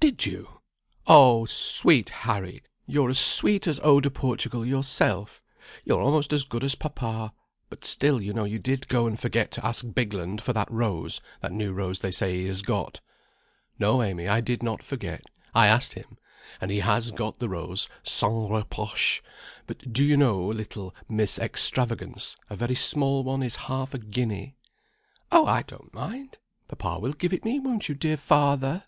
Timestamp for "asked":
15.66-15.92